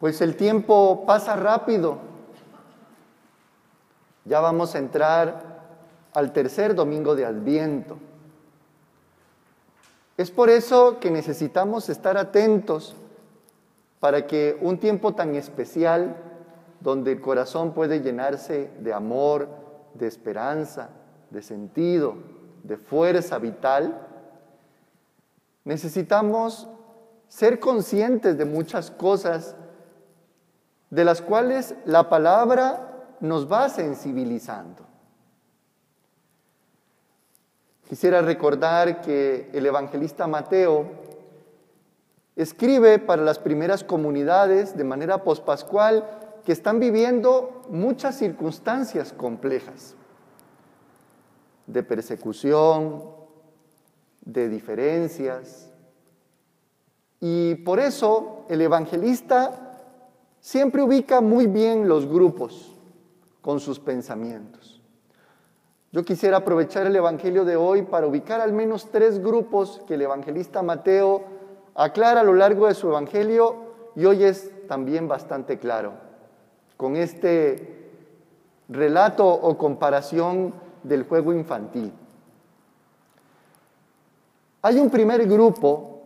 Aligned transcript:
Pues 0.00 0.22
el 0.22 0.34
tiempo 0.34 1.04
pasa 1.06 1.36
rápido. 1.36 1.98
Ya 4.24 4.40
vamos 4.40 4.74
a 4.74 4.78
entrar 4.78 5.60
al 6.14 6.32
tercer 6.32 6.74
domingo 6.74 7.14
de 7.14 7.26
Adviento. 7.26 7.98
Es 10.16 10.30
por 10.30 10.48
eso 10.48 11.00
que 11.00 11.10
necesitamos 11.10 11.90
estar 11.90 12.16
atentos 12.16 12.96
para 14.00 14.26
que 14.26 14.56
un 14.62 14.78
tiempo 14.78 15.14
tan 15.14 15.34
especial, 15.34 16.16
donde 16.80 17.12
el 17.12 17.20
corazón 17.20 17.74
puede 17.74 18.00
llenarse 18.00 18.70
de 18.80 18.94
amor, 18.94 19.48
de 19.92 20.06
esperanza, 20.06 20.88
de 21.28 21.42
sentido, 21.42 22.14
de 22.62 22.78
fuerza 22.78 23.38
vital, 23.38 24.00
necesitamos 25.64 26.68
ser 27.28 27.60
conscientes 27.60 28.38
de 28.38 28.46
muchas 28.46 28.90
cosas 28.90 29.56
de 30.90 31.04
las 31.04 31.22
cuales 31.22 31.74
la 31.84 32.08
palabra 32.08 33.16
nos 33.20 33.50
va 33.50 33.68
sensibilizando. 33.68 34.84
Quisiera 37.88 38.22
recordar 38.22 39.00
que 39.00 39.50
el 39.52 39.66
evangelista 39.66 40.26
Mateo 40.26 40.86
escribe 42.36 42.98
para 42.98 43.22
las 43.22 43.38
primeras 43.38 43.84
comunidades 43.84 44.76
de 44.76 44.84
manera 44.84 45.24
pospascual 45.24 46.08
que 46.44 46.52
están 46.52 46.80
viviendo 46.80 47.62
muchas 47.68 48.16
circunstancias 48.16 49.12
complejas 49.12 49.94
de 51.66 51.82
persecución, 51.82 53.04
de 54.24 54.48
diferencias. 54.48 55.70
Y 57.20 57.56
por 57.56 57.78
eso 57.78 58.46
el 58.48 58.60
evangelista 58.60 59.69
siempre 60.40 60.82
ubica 60.82 61.20
muy 61.20 61.46
bien 61.46 61.88
los 61.88 62.06
grupos 62.06 62.74
con 63.40 63.60
sus 63.60 63.78
pensamientos. 63.78 64.80
Yo 65.92 66.04
quisiera 66.04 66.38
aprovechar 66.38 66.86
el 66.86 66.96
Evangelio 66.96 67.44
de 67.44 67.56
hoy 67.56 67.82
para 67.82 68.06
ubicar 68.06 68.40
al 68.40 68.52
menos 68.52 68.90
tres 68.90 69.18
grupos 69.18 69.82
que 69.86 69.94
el 69.94 70.02
evangelista 70.02 70.62
Mateo 70.62 71.24
aclara 71.74 72.20
a 72.20 72.24
lo 72.24 72.34
largo 72.34 72.66
de 72.68 72.74
su 72.74 72.88
Evangelio 72.88 73.56
y 73.96 74.04
hoy 74.04 74.22
es 74.24 74.52
también 74.68 75.08
bastante 75.08 75.58
claro 75.58 75.94
con 76.76 76.96
este 76.96 77.90
relato 78.68 79.26
o 79.26 79.58
comparación 79.58 80.54
del 80.82 81.02
juego 81.02 81.32
infantil. 81.32 81.92
Hay 84.62 84.78
un 84.78 84.90
primer 84.90 85.26
grupo 85.26 86.02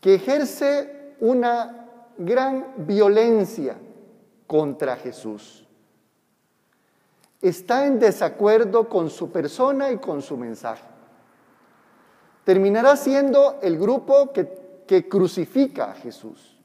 que 0.00 0.14
ejerce 0.14 1.14
una 1.20 1.83
gran 2.18 2.86
violencia 2.86 3.76
contra 4.46 4.96
Jesús. 4.96 5.66
Está 7.40 7.86
en 7.86 7.98
desacuerdo 7.98 8.88
con 8.88 9.10
su 9.10 9.30
persona 9.30 9.90
y 9.90 9.98
con 9.98 10.22
su 10.22 10.36
mensaje. 10.36 10.84
Terminará 12.44 12.96
siendo 12.96 13.58
el 13.62 13.78
grupo 13.78 14.32
que, 14.32 14.82
que 14.86 15.08
crucifica 15.08 15.90
a 15.90 15.94
Jesús, 15.94 16.58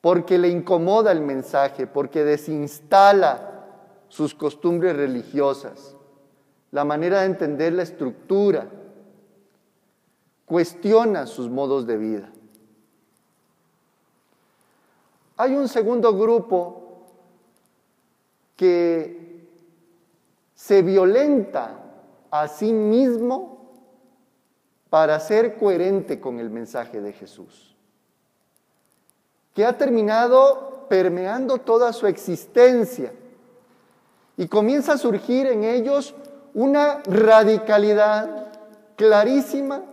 porque 0.00 0.38
le 0.38 0.48
incomoda 0.48 1.12
el 1.12 1.20
mensaje, 1.20 1.86
porque 1.86 2.24
desinstala 2.24 3.66
sus 4.08 4.34
costumbres 4.34 4.96
religiosas, 4.96 5.96
la 6.70 6.84
manera 6.84 7.20
de 7.20 7.26
entender 7.26 7.72
la 7.72 7.82
estructura, 7.82 8.68
cuestiona 10.44 11.26
sus 11.26 11.48
modos 11.48 11.86
de 11.86 11.96
vida. 11.96 12.32
Hay 15.40 15.54
un 15.54 15.68
segundo 15.68 16.14
grupo 16.14 17.06
que 18.56 19.48
se 20.54 20.82
violenta 20.82 21.78
a 22.30 22.46
sí 22.46 22.74
mismo 22.74 23.72
para 24.90 25.18
ser 25.18 25.56
coherente 25.56 26.20
con 26.20 26.40
el 26.40 26.50
mensaje 26.50 27.00
de 27.00 27.14
Jesús, 27.14 27.74
que 29.54 29.64
ha 29.64 29.78
terminado 29.78 30.84
permeando 30.90 31.56
toda 31.56 31.94
su 31.94 32.06
existencia. 32.06 33.10
Y 34.36 34.46
comienza 34.46 34.92
a 34.92 34.98
surgir 34.98 35.46
en 35.46 35.64
ellos 35.64 36.14
una 36.52 37.02
radicalidad 37.06 38.52
clarísima 38.94 39.84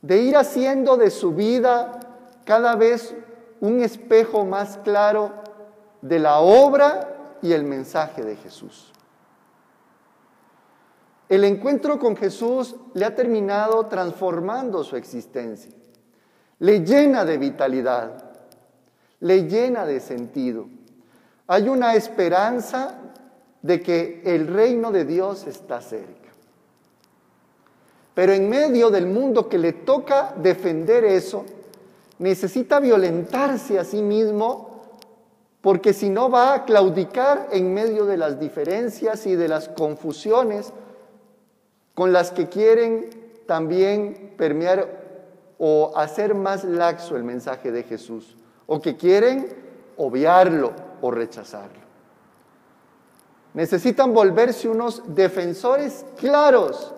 de 0.00 0.16
ir 0.22 0.34
haciendo 0.38 0.96
de 0.96 1.10
su 1.10 1.32
vida 1.32 2.00
cada 2.46 2.74
vez 2.74 3.14
un 3.64 3.80
espejo 3.80 4.44
más 4.44 4.76
claro 4.84 5.32
de 6.02 6.18
la 6.18 6.40
obra 6.40 7.38
y 7.40 7.52
el 7.52 7.64
mensaje 7.64 8.22
de 8.22 8.36
Jesús. 8.36 8.92
El 11.30 11.44
encuentro 11.44 11.98
con 11.98 12.14
Jesús 12.14 12.76
le 12.92 13.06
ha 13.06 13.14
terminado 13.14 13.86
transformando 13.86 14.84
su 14.84 14.96
existencia, 14.96 15.72
le 16.58 16.84
llena 16.84 17.24
de 17.24 17.38
vitalidad, 17.38 18.32
le 19.20 19.48
llena 19.48 19.86
de 19.86 19.98
sentido. 20.00 20.68
Hay 21.46 21.66
una 21.66 21.94
esperanza 21.94 22.98
de 23.62 23.80
que 23.80 24.20
el 24.26 24.46
reino 24.46 24.92
de 24.92 25.06
Dios 25.06 25.46
está 25.46 25.80
cerca. 25.80 26.28
Pero 28.12 28.34
en 28.34 28.46
medio 28.46 28.90
del 28.90 29.06
mundo 29.06 29.48
que 29.48 29.56
le 29.56 29.72
toca 29.72 30.34
defender 30.36 31.06
eso, 31.06 31.46
necesita 32.18 32.80
violentarse 32.80 33.78
a 33.78 33.84
sí 33.84 34.02
mismo 34.02 34.74
porque 35.60 35.94
si 35.94 36.10
no 36.10 36.30
va 36.30 36.52
a 36.52 36.64
claudicar 36.64 37.48
en 37.50 37.72
medio 37.72 38.04
de 38.04 38.18
las 38.18 38.38
diferencias 38.38 39.26
y 39.26 39.34
de 39.34 39.48
las 39.48 39.70
confusiones 39.70 40.72
con 41.94 42.12
las 42.12 42.32
que 42.32 42.48
quieren 42.48 43.08
también 43.46 44.34
permear 44.36 45.04
o 45.58 45.92
hacer 45.96 46.34
más 46.34 46.64
laxo 46.64 47.16
el 47.16 47.24
mensaje 47.24 47.70
de 47.70 47.84
Jesús, 47.84 48.36
o 48.66 48.80
que 48.80 48.96
quieren 48.96 49.48
obviarlo 49.96 50.72
o 51.00 51.10
rechazarlo. 51.10 51.84
Necesitan 53.54 54.12
volverse 54.12 54.68
unos 54.68 55.02
defensores 55.14 56.04
claros 56.18 56.92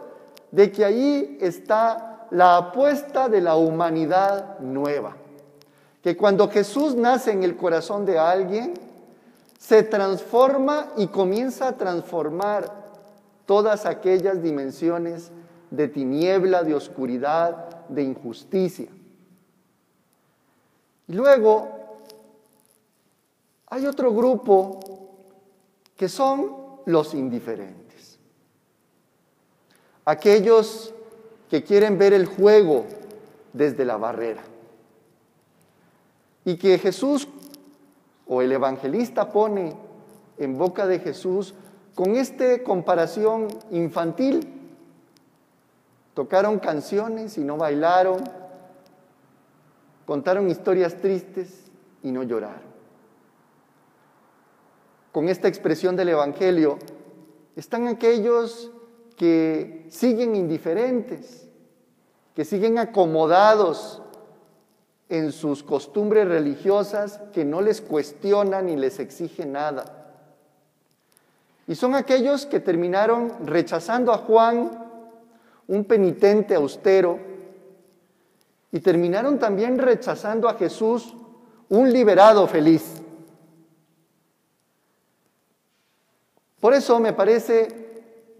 de 0.50 0.72
que 0.72 0.84
allí 0.84 1.38
está 1.40 2.15
la 2.30 2.56
apuesta 2.56 3.28
de 3.28 3.40
la 3.40 3.56
humanidad 3.56 4.58
nueva. 4.60 5.16
Que 6.02 6.16
cuando 6.16 6.48
Jesús 6.48 6.94
nace 6.94 7.32
en 7.32 7.42
el 7.42 7.56
corazón 7.56 8.04
de 8.06 8.18
alguien, 8.18 8.74
se 9.58 9.82
transforma 9.82 10.92
y 10.96 11.08
comienza 11.08 11.68
a 11.68 11.76
transformar 11.76 12.72
todas 13.46 13.86
aquellas 13.86 14.42
dimensiones 14.42 15.30
de 15.70 15.88
tiniebla, 15.88 16.62
de 16.62 16.74
oscuridad, 16.74 17.86
de 17.88 18.02
injusticia. 18.02 18.88
Y 21.08 21.12
luego 21.12 21.68
hay 23.68 23.86
otro 23.86 24.12
grupo 24.12 24.80
que 25.96 26.08
son 26.08 26.56
los 26.84 27.14
indiferentes. 27.14 28.18
Aquellos 30.04 30.94
que 31.50 31.62
quieren 31.62 31.98
ver 31.98 32.12
el 32.12 32.26
juego 32.26 32.86
desde 33.52 33.84
la 33.84 33.96
barrera. 33.96 34.42
Y 36.44 36.56
que 36.56 36.78
Jesús 36.78 37.28
o 38.26 38.42
el 38.42 38.52
evangelista 38.52 39.32
pone 39.32 39.76
en 40.38 40.58
boca 40.58 40.86
de 40.86 40.98
Jesús 40.98 41.54
con 41.94 42.16
esta 42.16 42.62
comparación 42.62 43.48
infantil. 43.70 44.52
Tocaron 46.14 46.58
canciones 46.58 47.36
y 47.38 47.42
no 47.42 47.56
bailaron, 47.56 48.22
contaron 50.06 50.50
historias 50.50 50.96
tristes 51.00 51.64
y 52.02 52.10
no 52.10 52.22
lloraron 52.22 52.76
con 55.16 55.30
esta 55.30 55.48
expresión 55.48 55.96
del 55.96 56.10
Evangelio 56.10 56.78
están 57.56 57.86
aquellos 57.86 58.70
que 59.16 59.86
siguen 59.90 60.36
indiferentes, 60.36 61.48
que 62.34 62.44
siguen 62.44 62.78
acomodados 62.78 64.02
en 65.08 65.32
sus 65.32 65.62
costumbres 65.62 66.28
religiosas, 66.28 67.20
que 67.32 67.44
no 67.44 67.60
les 67.60 67.80
cuestionan 67.80 68.66
ni 68.66 68.76
les 68.76 68.98
exige 68.98 69.46
nada. 69.46 70.14
Y 71.66 71.74
son 71.74 71.94
aquellos 71.94 72.46
que 72.46 72.60
terminaron 72.60 73.32
rechazando 73.46 74.12
a 74.12 74.18
Juan, 74.18 74.84
un 75.66 75.84
penitente 75.84 76.54
austero, 76.54 77.18
y 78.70 78.80
terminaron 78.80 79.38
también 79.38 79.78
rechazando 79.78 80.48
a 80.48 80.54
Jesús, 80.54 81.14
un 81.68 81.90
liberado 81.92 82.46
feliz. 82.46 83.00
Por 86.60 86.74
eso 86.74 86.98
me 87.00 87.12
parece 87.12 87.85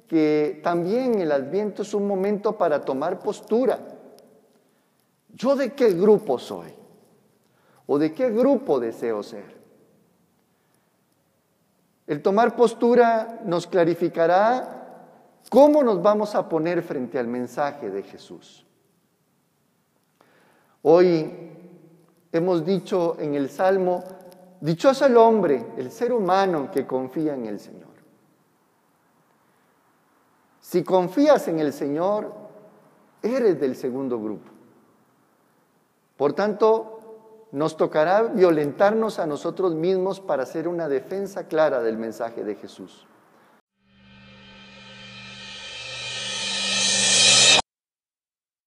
que 0.09 0.61
también 0.63 1.21
el 1.21 1.33
adviento 1.33 1.83
es 1.83 1.93
un 1.95 2.07
momento 2.07 2.57
para 2.57 2.85
tomar 2.85 3.19
postura. 3.19 3.79
¿Yo 5.35 5.57
de 5.57 5.73
qué 5.75 5.93
grupo 5.93 6.39
soy? 6.39 6.73
¿O 7.87 7.99
de 7.99 8.13
qué 8.13 8.31
grupo 8.31 8.81
deseo 8.81 9.23
ser? 9.23 9.57
El 12.07 12.23
tomar 12.23 12.55
postura 12.55 13.41
nos 13.45 13.67
clarificará 13.67 14.77
cómo 15.51 15.83
nos 15.83 16.01
vamos 16.01 16.35
a 16.35 16.49
poner 16.49 16.83
frente 16.83 17.19
al 17.19 17.27
mensaje 17.27 17.91
de 17.91 18.03
Jesús. 18.03 18.65
Hoy 20.83 21.33
hemos 22.31 22.65
dicho 22.65 23.17
en 23.19 23.35
el 23.35 23.51
Salmo, 23.51 24.05
dichoso 24.61 25.07
el 25.07 25.17
hombre, 25.17 25.67
el 25.77 25.91
ser 25.91 26.13
humano 26.13 26.71
que 26.71 26.87
confía 26.87 27.35
en 27.35 27.47
el 27.47 27.59
Señor. 27.59 27.96
Si 30.67 30.83
confías 30.83 31.47
en 31.47 31.61
el 31.61 31.73
Señor, 31.73 32.33
eres 33.23 33.61
del 33.61 33.77
segundo 33.77 34.21
grupo. 34.21 34.51
Por 36.17 36.33
tanto, 36.33 37.47
nos 37.53 37.77
tocará 37.77 38.25
violentarnos 38.25 39.21
a 39.21 39.27
nosotros 39.27 39.77
mismos 39.77 40.19
para 40.19 40.43
hacer 40.43 40.67
una 40.67 40.89
defensa 40.89 41.47
clara 41.47 41.83
del 41.83 41.99
mensaje 41.99 42.43
de 42.43 42.57
Jesús. 42.57 43.07